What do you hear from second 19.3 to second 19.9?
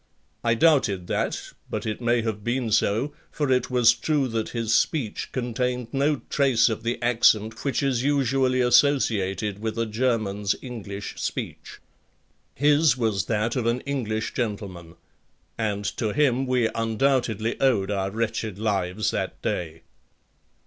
day.